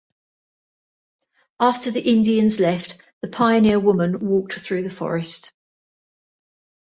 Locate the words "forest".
4.89-5.51